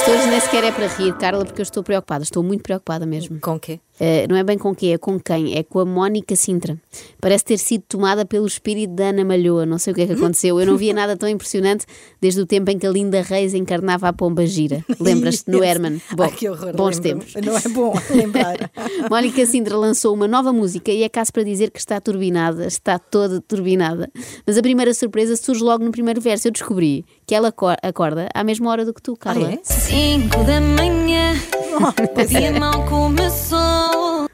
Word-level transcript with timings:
Isto 0.00 0.12
hoje 0.12 0.28
nem 0.28 0.40
sequer 0.40 0.64
é 0.64 0.72
para 0.72 0.86
rir, 0.86 1.14
Carla, 1.18 1.44
porque 1.44 1.60
eu 1.60 1.62
estou 1.62 1.82
preocupada. 1.82 2.22
Estou 2.22 2.42
muito 2.42 2.62
preocupada 2.62 3.04
mesmo. 3.04 3.38
Com 3.38 3.56
o 3.56 3.60
quê? 3.60 3.80
Uh, 4.00 4.26
não 4.30 4.36
é 4.36 4.42
bem 4.42 4.56
com 4.56 4.74
quem, 4.74 4.94
é 4.94 4.98
com 4.98 5.20
quem? 5.20 5.58
É 5.58 5.62
com 5.62 5.78
a 5.78 5.84
Mónica 5.84 6.34
Sintra. 6.34 6.78
Parece 7.20 7.44
ter 7.44 7.58
sido 7.58 7.84
tomada 7.86 8.24
pelo 8.24 8.46
espírito 8.46 8.94
da 8.94 9.08
Ana 9.10 9.26
Malhoa. 9.26 9.66
Não 9.66 9.78
sei 9.78 9.92
o 9.92 9.96
que 9.96 10.00
é 10.00 10.06
que 10.06 10.14
aconteceu. 10.14 10.58
Eu 10.58 10.66
não 10.66 10.78
via 10.78 10.94
nada 10.94 11.18
tão 11.18 11.28
impressionante 11.28 11.84
desde 12.18 12.40
o 12.40 12.46
tempo 12.46 12.70
em 12.70 12.78
que 12.78 12.86
a 12.86 12.90
Linda 12.90 13.20
Reis 13.20 13.52
encarnava 13.52 14.08
a 14.08 14.12
Pomba 14.12 14.46
Gira. 14.46 14.82
Lembras-te 14.98 15.50
no 15.50 15.62
Herman? 15.62 16.00
Bom, 16.16 16.22
Ai, 16.22 16.30
que 16.32 16.48
horror, 16.48 16.74
bons 16.74 16.98
tempos. 16.98 17.34
Não 17.44 17.54
é 17.54 17.68
bom 17.68 17.92
lembrar. 18.14 18.70
Mónica 19.10 19.44
Sintra 19.44 19.76
lançou 19.76 20.14
uma 20.14 20.26
nova 20.26 20.50
música 20.50 20.90
e 20.90 21.02
é 21.02 21.08
caso 21.10 21.30
para 21.30 21.42
dizer 21.42 21.70
que 21.70 21.78
está 21.78 22.00
turbinada, 22.00 22.66
está 22.66 22.98
toda 22.98 23.38
turbinada. 23.42 24.10
Mas 24.46 24.56
a 24.56 24.62
primeira 24.62 24.94
surpresa 24.94 25.36
surge 25.36 25.62
logo 25.62 25.84
no 25.84 25.92
primeiro 25.92 26.22
verso. 26.22 26.48
Eu 26.48 26.52
descobri 26.52 27.04
que 27.26 27.34
ela 27.34 27.52
acorda 27.82 28.28
à 28.32 28.42
mesma 28.42 28.70
hora 28.70 28.84
do 28.84 28.94
que 28.94 29.02
tu, 29.02 29.14
Carla. 29.14 29.48
Ah, 29.48 29.52
é? 29.52 29.58
Cinco 29.62 30.42
da 30.44 30.58
manhã, 30.58 31.34
o 32.16 32.26
dia 32.26 32.58
mal 32.58 32.86
começou. 32.86 33.79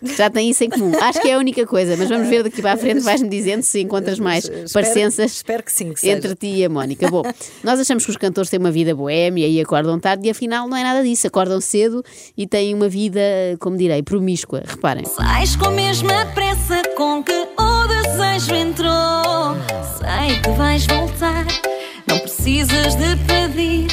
Já 0.02 0.28
tem 0.30 0.50
isso 0.50 0.62
em 0.64 0.68
comum. 0.70 0.92
Acho 1.00 1.20
que 1.20 1.28
é 1.28 1.34
a 1.34 1.38
única 1.38 1.66
coisa, 1.66 1.96
mas 1.96 2.09
vamos 2.09 2.28
ver 2.28 2.42
daqui 2.42 2.60
para 2.60 2.73
a 2.73 2.77
frente, 2.77 3.00
vais-me 3.00 3.28
dizendo 3.28 3.62
se 3.62 3.80
encontras 3.80 4.18
mais 4.18 4.45
Espero- 4.45 4.70
parecenças 4.73 5.32
espero 5.32 5.62
que 5.62 5.73
sim, 5.73 5.92
que 5.95 6.09
entre 6.09 6.34
ti 6.34 6.48
e 6.59 6.64
a 6.64 6.68
Mónica. 6.68 7.09
Bom, 7.10 7.23
nós 7.64 7.80
achamos 7.80 8.04
que 8.04 8.10
os 8.10 8.16
cantores 8.16 8.51
têm 8.51 8.59
uma 8.60 8.70
vida 8.70 8.95
boémia 8.95 9.48
e 9.48 9.60
acordam 9.60 9.98
tarde 9.98 10.27
e 10.27 10.30
afinal 10.30 10.68
não 10.68 10.77
é 10.77 10.82
nada 10.82 11.02
disso. 11.02 11.27
Acordam 11.27 11.60
cedo 11.60 12.04
e 12.37 12.46
têm 12.46 12.74
uma 12.74 12.88
vida, 12.88 13.20
como 13.59 13.77
direi, 13.77 14.02
promíscua. 14.02 14.62
Reparem. 14.66 15.04
Sais 15.06 15.56
com 15.56 15.66
a 15.66 15.70
mesma 15.70 16.26
pressa 16.34 16.82
com 16.96 17.23
que 17.23 17.32
o 17.32 17.87
desejo 17.87 18.54
entrou. 18.54 19.56
Sei 19.98 20.40
que 20.40 20.51
vais 20.51 20.87
voltar, 20.87 21.46
não 22.06 22.18
precisas 22.18 22.95
de 22.95 23.16
pedir. 23.26 23.87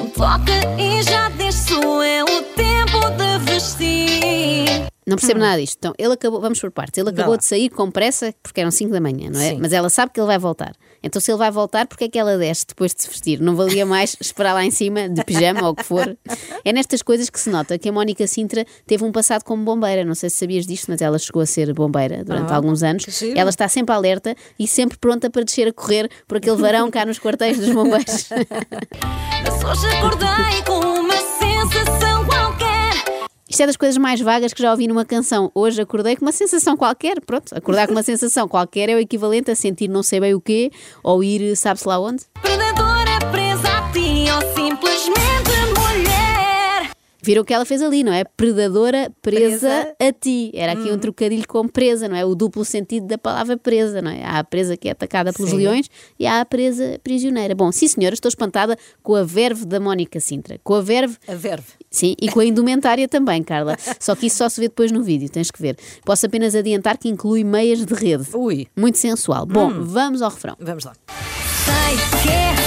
Um 0.00 0.06
toque 0.08 0.50
e 0.78 1.02
já 1.02 1.28
desço, 1.30 1.80
é 2.02 2.23
Não 5.06 5.16
percebo 5.16 5.40
nada 5.40 5.60
disto. 5.60 5.76
Então, 5.78 5.92
ele 5.98 6.14
acabou, 6.14 6.40
vamos 6.40 6.58
por 6.60 6.70
partes. 6.70 6.98
Ele 6.98 7.10
acabou 7.10 7.36
de 7.36 7.44
sair 7.44 7.68
com 7.68 7.90
pressa 7.90 8.34
porque 8.42 8.60
eram 8.60 8.70
5 8.70 8.90
da 8.90 9.00
manhã, 9.00 9.30
não 9.30 9.40
é? 9.40 9.50
Sim. 9.50 9.58
Mas 9.60 9.72
ela 9.72 9.90
sabe 9.90 10.12
que 10.12 10.20
ele 10.20 10.26
vai 10.26 10.38
voltar. 10.38 10.74
Então, 11.02 11.20
se 11.20 11.30
ele 11.30 11.38
vai 11.38 11.50
voltar, 11.50 11.86
porque 11.86 12.04
é 12.04 12.08
que 12.08 12.18
ela 12.18 12.38
desce 12.38 12.64
depois 12.66 12.94
de 12.94 13.02
se 13.02 13.08
vestir? 13.10 13.38
Não 13.40 13.54
valia 13.54 13.84
mais 13.84 14.16
esperar 14.20 14.54
lá 14.54 14.64
em 14.64 14.70
cima, 14.70 15.08
de 15.08 15.22
pijama 15.24 15.62
ou 15.64 15.72
o 15.72 15.74
que 15.76 15.82
for. 15.84 16.16
É 16.64 16.72
nestas 16.72 17.02
coisas 17.02 17.28
que 17.28 17.38
se 17.38 17.50
nota 17.50 17.78
que 17.78 17.88
a 17.88 17.92
Mónica 17.92 18.26
Sintra 18.26 18.64
teve 18.86 19.04
um 19.04 19.12
passado 19.12 19.44
como 19.44 19.62
bombeira. 19.62 20.04
Não 20.04 20.14
sei 20.14 20.30
se 20.30 20.36
sabias 20.36 20.66
disto, 20.66 20.86
mas 20.90 21.02
ela 21.02 21.18
chegou 21.18 21.42
a 21.42 21.46
ser 21.46 21.72
bombeira 21.74 22.24
durante 22.24 22.50
Ah, 22.52 22.56
alguns 22.56 22.82
anos. 22.82 23.04
Ela 23.36 23.50
está 23.50 23.68
sempre 23.68 23.94
alerta 23.94 24.34
e 24.58 24.66
sempre 24.66 24.96
pronta 24.96 25.28
para 25.28 25.44
descer 25.44 25.68
a 25.68 25.72
correr 25.72 26.10
por 26.26 26.38
aquele 26.38 26.56
varão 26.56 26.90
cá 26.90 27.04
nos 27.04 27.18
quartéis 27.18 27.58
dos 27.58 27.68
bombeiros. 27.70 28.28
Mas 29.44 29.62
hoje 29.62 29.86
acordei 29.96 30.62
com 30.66 30.80
uma. 31.00 31.23
Isto 33.54 33.62
é 33.62 33.66
das 33.66 33.76
coisas 33.76 33.96
mais 33.96 34.20
vagas 34.20 34.52
que 34.52 34.60
já 34.60 34.72
ouvi 34.72 34.88
numa 34.88 35.04
canção. 35.04 35.48
Hoje 35.54 35.80
acordei 35.80 36.16
com 36.16 36.24
uma 36.24 36.32
sensação 36.32 36.76
qualquer. 36.76 37.20
Pronto, 37.20 37.56
acordar 37.56 37.86
com 37.86 37.92
uma 37.92 38.02
sensação 38.02 38.48
qualquer 38.48 38.88
é 38.88 38.96
o 38.96 38.98
equivalente 38.98 39.48
a 39.48 39.54
sentir 39.54 39.86
não 39.86 40.02
sei 40.02 40.18
bem 40.18 40.34
o 40.34 40.40
quê 40.40 40.72
ou 41.04 41.22
ir 41.22 41.54
sabe-se 41.54 41.86
lá 41.86 42.00
onde. 42.00 42.24
Viram 47.24 47.40
o 47.40 47.44
que 47.44 47.54
ela 47.54 47.64
fez 47.64 47.80
ali, 47.80 48.04
não 48.04 48.12
é? 48.12 48.22
Predadora 48.24 49.10
presa, 49.22 49.68
Presa. 49.68 49.96
a 49.98 50.12
ti. 50.12 50.50
Era 50.54 50.72
aqui 50.72 50.90
um 50.92 50.98
trocadilho 50.98 51.48
com 51.48 51.66
presa, 51.66 52.06
não 52.06 52.14
é? 52.16 52.22
O 52.24 52.34
duplo 52.34 52.64
sentido 52.66 53.06
da 53.06 53.16
palavra 53.16 53.56
presa, 53.56 54.02
não 54.02 54.10
é? 54.10 54.22
Há 54.22 54.40
a 54.40 54.44
presa 54.44 54.76
que 54.76 54.88
é 54.88 54.92
atacada 54.92 55.32
pelos 55.32 55.50
Sim. 55.50 55.56
leões 55.56 55.88
e 56.20 56.26
há 56.26 56.42
a 56.42 56.44
presa 56.44 57.00
prisioneira. 57.02 57.54
Bom, 57.54 57.72
sim 57.72 57.88
senhora, 57.88 58.12
estou 58.14 58.28
espantada 58.28 58.76
com 59.02 59.14
a 59.14 59.22
verve 59.22 59.64
da 59.64 59.80
Mónica 59.80 60.20
Sintra. 60.20 60.60
Com 60.62 60.74
a 60.74 60.82
verve 60.82 61.16
A 61.26 61.34
verve. 61.34 61.66
Sim, 61.90 62.14
e 62.20 62.28
com 62.28 62.40
a 62.40 62.44
indumentária 62.44 63.08
também, 63.08 63.42
Carla. 63.42 63.76
Só 63.98 64.14
que 64.14 64.26
isso 64.26 64.36
só 64.36 64.48
se 64.50 64.60
vê 64.60 64.68
depois 64.68 64.92
no 64.92 65.02
vídeo, 65.02 65.28
tens 65.30 65.50
que 65.50 65.62
ver. 65.62 65.78
Posso 66.04 66.26
apenas 66.26 66.54
adiantar 66.54 66.98
que 66.98 67.08
inclui 67.08 67.42
meias 67.42 67.86
de 67.86 67.94
rede. 67.94 68.26
Ui. 68.34 68.66
Muito 68.76 68.98
sensual. 68.98 69.46
Bom, 69.46 69.70
vamos 69.82 70.20
ao 70.20 70.30
refrão. 70.30 70.56
Vamos 70.60 70.84
lá. 70.84 70.92
Sei 71.64 72.20
que 72.22 72.28
é 72.28 72.63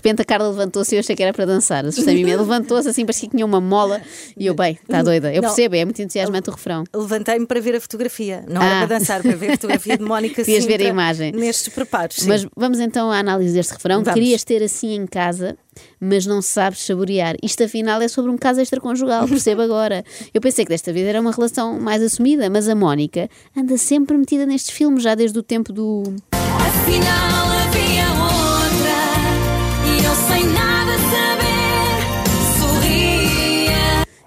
repente 0.00 0.22
a 0.22 0.24
Carla 0.24 0.48
levantou-se 0.48 0.94
e 0.94 0.96
eu 0.96 1.00
achei 1.00 1.14
que 1.14 1.22
era 1.22 1.32
para 1.32 1.44
dançar. 1.44 1.84
Assustei-me. 1.84 2.24
Levantou-se 2.36 2.88
assim, 2.88 3.04
parecia 3.04 3.28
que 3.28 3.34
tinha 3.36 3.46
uma 3.46 3.60
mola. 3.60 4.00
E 4.36 4.46
eu, 4.46 4.54
bem, 4.54 4.78
está 4.82 5.02
doida. 5.02 5.32
Eu 5.32 5.42
Não. 5.42 5.48
percebo, 5.48 5.76
é 5.76 5.84
muito 5.84 6.00
entusiasmante 6.02 6.48
o 6.48 6.52
refrão. 6.52 6.84
Levantei-me 6.94 7.46
para 7.46 7.60
ver 7.60 7.76
a 7.76 7.80
fotografia. 7.80 8.44
Não 8.48 8.60
Ah. 8.60 8.64
era 8.66 8.86
para 8.86 8.98
dançar, 8.98 9.22
para 9.22 9.36
ver 9.36 9.48
a 9.50 9.52
fotografia 9.52 9.96
de 9.98 10.04
Mónica 10.04 10.42
Querias 10.44 10.64
ver 10.64 10.80
a 10.80 10.84
imagem. 10.84 11.32
Nestes 11.32 11.72
preparos. 11.72 12.16
sim. 12.16 12.28
Mas 12.28 12.46
vamos 12.56 12.80
então 12.80 13.10
à 13.10 13.18
análise 13.18 13.54
deste 13.54 13.72
refrão. 13.72 14.02
Vamos. 14.02 14.14
Querias 14.14 14.42
ter 14.44 14.62
assim 14.62 14.94
em 14.94 15.06
casa, 15.06 15.56
mas 16.00 16.26
não 16.26 16.40
sabes 16.42 16.80
saborear. 16.84 17.36
Isto 17.42 17.64
afinal 17.64 18.00
é 18.00 18.08
sobre 18.08 18.30
um 18.30 18.36
caso 18.38 18.60
extraconjugal, 18.60 19.26
percebo 19.28 19.62
agora. 19.62 20.04
Eu 20.32 20.40
pensei 20.40 20.64
que 20.64 20.70
desta 20.70 20.92
vez 20.92 21.06
era 21.06 21.20
uma 21.20 21.32
relação 21.32 21.78
mais 21.80 22.02
assumida, 22.02 22.48
mas 22.50 22.68
a 22.68 22.74
Mónica 22.74 23.28
anda 23.56 23.76
sempre 23.76 24.16
metida 24.16 24.46
nestes 24.46 24.70
filmes, 24.74 25.02
já 25.02 25.14
desde 25.14 25.38
o 25.38 25.42
tempo 25.42 25.72
do. 25.72 26.02
Afinal 26.32 27.50
havia 27.68 28.09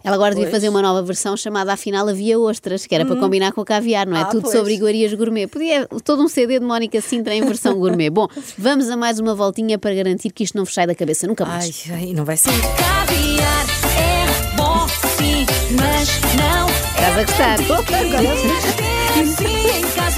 Ela 0.05 0.15
agora 0.17 0.31
devia 0.31 0.47
Pois. 0.49 0.55
fazer 0.57 0.67
uma 0.67 0.81
nova 0.81 1.01
versão 1.01 1.37
chamada 1.37 1.71
Afinal 1.71 2.09
Havia 2.09 2.37
Ostras, 2.37 2.85
que 2.85 2.93
era 2.93 3.05
para 3.05 3.15
combinar 3.15 3.53
com 3.53 3.61
o 3.61 3.65
caviar, 3.65 4.05
não 4.05 4.17
é? 4.17 4.21
Ah, 4.23 4.25
Tudo 4.25 4.41
pois. 4.41 4.53
sobre 4.53 4.73
iguarias 4.73 5.13
gourmet. 5.13 5.47
Podia 5.47 5.87
todo 6.03 6.21
um 6.21 6.27
CD 6.27 6.59
de 6.59 6.65
Mónica 6.65 6.99
Sintra 6.99 7.33
em 7.33 7.41
versão 7.41 7.75
gourmet. 7.75 8.09
Bom, 8.09 8.27
vamos 8.57 8.89
a 8.89 8.97
mais 8.97 9.17
uma 9.19 9.33
voltinha 9.33 9.79
para 9.79 9.95
garantir 9.95 10.29
que 10.31 10.43
isto 10.43 10.57
não 10.57 10.65
vos 10.65 10.73
sai 10.73 10.85
da 10.85 10.93
cabeça 10.93 11.25
nunca 11.25 11.45
mais. 11.45 11.85
Ai, 11.89 11.95
ai, 12.07 12.13
não 12.13 12.25
vai 12.25 12.35
sair. 12.35 12.59
Caviar 12.61 13.65
é 13.97 14.55
bom 14.57 14.85
sim, 15.17 15.45
mas 15.79 16.09
não 16.35 16.67
Estás 16.95 17.17
a 17.17 17.23
gostar? 17.23 17.57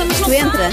Mas 0.07 0.19
não 0.19 0.25
Tu 0.25 0.34
entra. 0.34 0.69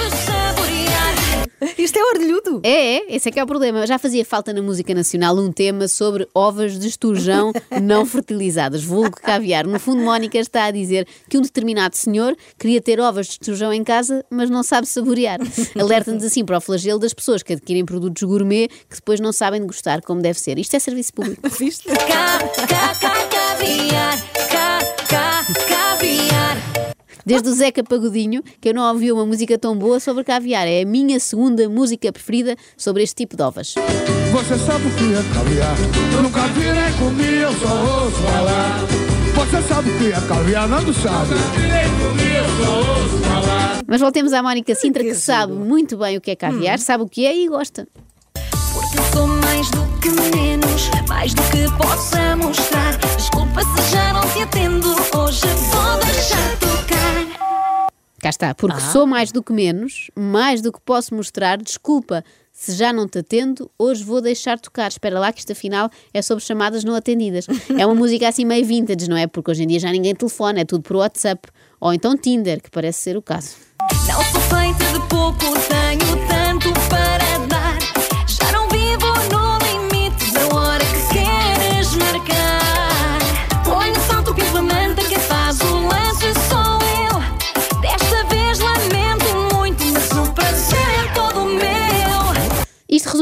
Isto 2.57 2.61
é. 2.65 2.83
É, 2.83 3.15
esse 3.15 3.29
é 3.29 3.33
que 3.33 3.39
é 3.39 3.45
o 3.45 3.47
problema. 3.47 3.87
Já 3.87 3.99
fazia 3.99 4.25
falta 4.25 4.53
na 4.53 4.61
música 4.61 4.95
nacional 4.95 5.37
um 5.39 5.51
tema 5.51 5.89
sobre 5.89 6.29
ovas 6.35 6.79
de 6.79 6.89
esturjão 6.89 7.53
não 7.83 8.05
fertilizadas, 8.05 8.85
vulgo 8.85 9.17
caviar. 9.17 9.67
No 9.67 9.79
fundo, 9.79 10.03
Mónica 10.03 10.39
está 10.39 10.65
a 10.65 10.71
dizer 10.71 11.07
que 11.29 11.39
um 11.39 11.43
determinado 11.43 11.97
senhor 11.97 12.37
queria 12.59 12.81
ter 12.81 13.01
ovas 13.01 13.27
de 13.27 13.33
esturjão 13.33 13.73
em 13.73 13.83
casa, 13.85 14.25
mas 14.29 14.51
não 14.51 14.63
sabe 14.63 14.87
saborear. 14.87 15.41
Alerta-nos 15.79 16.25
assim 16.25 16.45
para 16.45 16.59
o 16.59 16.61
flagelo 16.61 16.99
das 16.99 17.15
pessoas 17.15 17.43
que 17.43 17.53
adquirem 17.53 17.85
produtos 17.85 18.23
gourmet 18.23 18.69
que 18.69 18.97
depois 18.97 19.21
não 19.21 19.33
sabem 19.33 19.61
degustar 19.61 20.03
como 20.03 20.21
deve 20.21 20.39
ser. 20.39 20.59
Isto 20.59 20.77
é 20.77 20.79
serviço 20.79 21.15
público. 21.15 21.49
Viste? 21.49 21.89
Desde 27.33 27.49
o 27.49 27.55
Zeca 27.55 27.83
Pagodinho, 27.83 28.43
que 28.61 28.69
eu 28.69 28.75
não 28.75 28.87
ouvi 28.93 29.11
uma 29.11 29.25
música 29.25 29.59
tão 29.59 29.75
boa 29.75 29.99
sobre 29.99 30.23
caviar. 30.23 30.69
É 30.69 30.83
a 30.83 30.85
minha 30.85 31.19
segunda 31.19 31.67
música 31.67 32.13
preferida 32.13 32.55
sobre 32.77 33.03
este 33.03 33.15
tipo 33.15 33.39
de 33.39 33.43
ovas. 33.43 33.75
Você 34.33 34.59
sabe 34.59 34.87
o 34.87 34.91
que 34.91 35.15
é 35.15 35.35
caviar? 35.35 35.75
Eu 36.15 36.23
nunca 36.25 36.43
vi 36.49 36.61
nem 36.61 36.93
comi, 36.99 37.41
eu 37.41 37.51
só 37.55 38.05
ouço 38.05 38.19
falar. 38.19 38.81
Você 39.35 39.63
sabe 39.67 39.89
o 39.89 39.99
que 39.99 40.13
é 40.13 40.21
caviar, 40.29 40.69
não 40.69 40.93
sabe? 40.93 41.35
Mas 43.87 44.01
voltemos 44.03 44.35
à 44.35 44.43
Mónica 44.43 44.75
Sintra, 44.75 45.03
que 45.03 45.15
sabe 45.15 45.55
muito 45.55 45.97
bem 45.97 46.19
o 46.19 46.21
que 46.21 46.33
é 46.33 46.37
caviar, 46.37 46.79
sabe 46.79 47.05
o 47.05 47.09
que 47.09 47.25
é 47.25 47.35
e 47.35 47.49
gosta. 47.49 47.89
Porque 48.75 48.99
sou 49.11 49.27
mais 49.27 49.71
do 49.71 49.81
que 50.03 50.11
menos, 50.37 50.91
mais 51.09 51.33
do 51.33 51.43
que 51.45 51.65
possa 51.79 52.37
mostrar. 52.37 52.99
Desculpa 53.17 53.63
se 53.63 53.91
já 53.91 54.13
não 54.13 54.21
te 54.21 54.43
atendo, 54.43 54.95
hoje. 55.17 55.62
Cá 58.23 58.31
está, 58.31 58.55
porque 58.55 58.81
sou 58.81 59.05
mais 59.05 59.33
do 59.33 59.43
que 59.43 59.53
menos, 59.53 60.09
mais 60.17 60.63
do 60.63 60.71
que 60.73 60.81
posso 60.81 61.13
mostrar, 61.13 61.59
desculpa. 61.59 62.25
Se 62.53 62.73
já 62.73 62.93
não 62.93 63.09
te 63.09 63.19
atendo, 63.19 63.69
hoje 63.77 64.05
vou 64.05 64.21
deixar 64.21 64.61
tocar. 64.61 64.87
Espera 64.87 65.19
lá 65.19 65.33
que 65.33 65.41
isto 65.41 65.51
afinal 65.51 65.91
é 66.15 66.23
sobre 66.23 66.45
chamadas 66.45 66.85
não 66.85 66.95
atendidas. 66.95 67.47
É 67.77 67.85
uma 67.85 67.97
música 67.97 68.29
assim 68.29 68.45
meio 68.45 68.65
vintage, 68.65 69.11
não 69.11 69.17
é? 69.17 69.27
Porque 69.27 69.51
hoje 69.51 69.65
em 69.65 69.67
dia 69.67 69.81
já 69.81 69.91
ninguém 69.91 70.15
telefona, 70.15 70.61
é 70.61 70.65
tudo 70.65 70.83
por 70.83 70.99
WhatsApp. 70.99 71.49
Ou 71.81 71.93
então 71.93 72.17
Tinder, 72.17 72.63
que 72.63 72.71
parece 72.71 73.01
ser 73.01 73.17
o 73.17 73.23
caso. 73.23 73.57
Não 74.07 74.23
sou 74.23 74.41
feita 74.41 74.85
de 74.93 75.09
pouco, 75.09 75.39
tenho 75.69 76.29
tanto 76.29 76.73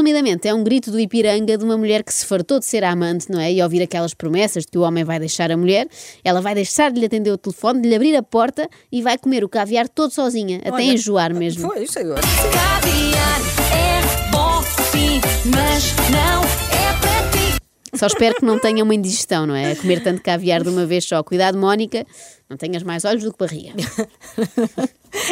Resumidamente, 0.01 0.47
é 0.47 0.53
um 0.53 0.63
grito 0.63 0.89
do 0.89 0.99
Ipiranga 0.99 1.55
de 1.55 1.63
uma 1.63 1.77
mulher 1.77 2.03
que 2.03 2.11
se 2.11 2.25
fartou 2.25 2.57
de 2.57 2.65
ser 2.65 2.83
amante, 2.83 3.29
não 3.29 3.39
é? 3.39 3.53
E 3.53 3.61
ouvir 3.61 3.83
aquelas 3.83 4.15
promessas 4.15 4.65
de 4.65 4.71
que 4.71 4.77
o 4.79 4.81
homem 4.81 5.03
vai 5.03 5.19
deixar 5.19 5.51
a 5.51 5.55
mulher, 5.55 5.87
ela 6.23 6.41
vai 6.41 6.55
deixar 6.55 6.91
de 6.91 6.99
lhe 6.99 7.05
atender 7.05 7.29
o 7.29 7.37
telefone, 7.37 7.83
de 7.83 7.89
lhe 7.89 7.93
abrir 7.93 8.15
a 8.15 8.23
porta 8.23 8.67
e 8.91 8.99
vai 8.99 9.15
comer 9.15 9.43
o 9.43 9.49
caviar 9.49 9.87
todo 9.87 10.09
sozinha, 10.09 10.57
até 10.57 10.71
Olha, 10.71 10.83
enjoar 10.85 11.35
mesmo. 11.35 11.69
Pois, 11.71 11.95
agora. 11.95 12.19
Caviar 12.19 13.41
é 13.75 14.31
bom, 14.31 14.63
sim, 14.91 15.21
mas 15.45 15.93
não 16.09 16.43
é. 16.43 16.60
Só 18.01 18.07
espero 18.07 18.33
que 18.37 18.43
não 18.45 18.57
tenha 18.57 18.83
uma 18.83 18.95
indigestão, 18.95 19.45
não 19.45 19.55
é? 19.55 19.73
A 19.73 19.75
comer 19.75 20.01
tanto 20.01 20.23
caviar 20.23 20.63
de 20.63 20.69
uma 20.69 20.87
vez 20.87 21.05
só. 21.05 21.21
Cuidado, 21.21 21.55
Mónica, 21.55 22.03
não 22.49 22.57
tenhas 22.57 22.81
mais 22.81 23.05
olhos 23.05 23.23
do 23.23 23.31
que 23.31 23.37
barriga. 23.37 23.73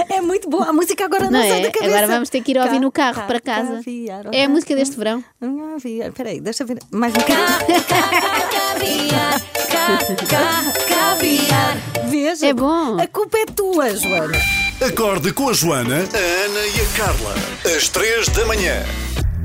É 0.07 0.21
muito 0.21 0.47
boa. 0.47 0.67
A 0.67 0.73
música 0.73 1.05
agora 1.05 1.31
não, 1.31 1.31
Não 1.31 1.47
sai 1.47 1.61
é? 1.61 1.63
da 1.63 1.71
cabeça. 1.71 1.91
Agora 1.95 2.07
vamos 2.07 2.29
ter 2.29 2.41
que 2.41 2.51
ir 2.51 2.57
ouvir 2.59 2.73
Ca- 2.75 2.79
no 2.79 2.91
carro 2.91 3.15
ca- 3.21 3.21
para 3.27 3.39
casa. 3.39 3.75
caviar, 3.77 4.25
É 4.31 4.43
a 4.43 4.49
música 4.49 4.75
deste 4.75 4.95
verão. 4.97 5.23
Caviar. 5.39 6.11
Peraí, 6.11 6.39
deixa 6.39 6.61
eu 6.61 6.67
ver. 6.67 6.77
Mais 6.91 7.11
um 7.13 7.17
Ca- 7.17 7.25
ca- 7.25 7.65
ca- 7.87 8.49
Caviar, 8.51 9.41
ca- 9.71 10.25
ca- 10.27 10.73
caviar. 10.95 11.77
Veja. 12.07 12.45
É 12.47 12.53
bom. 12.53 12.99
A 13.01 13.07
culpa 13.07 13.37
é 13.39 13.45
tua, 13.47 13.95
Joana. 13.95 14.37
Acorde 14.85 15.33
com 15.33 15.49
a 15.49 15.53
Joana, 15.53 15.95
a 15.95 16.45
Ana 16.45 16.67
e 16.67 16.81
a 16.81 16.97
Carla. 16.97 17.35
Às 17.75 17.89
três 17.89 18.27
da 18.29 18.45
manhã. 18.45 18.83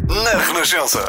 Na 0.09 0.39
Renascença. 0.45 1.01